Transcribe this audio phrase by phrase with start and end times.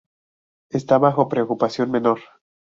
[0.71, 2.21] Está bajo preocupación menor.